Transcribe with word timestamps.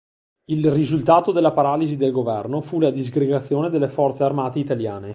Il 0.45 0.71
risultato 0.71 1.31
della 1.31 1.51
paralisi 1.51 1.95
del 1.95 2.11
governo 2.11 2.61
fu 2.61 2.79
la 2.79 2.89
disgregazione 2.89 3.69
delle 3.69 3.87
forze 3.87 4.23
armate 4.23 4.57
italiane. 4.57 5.09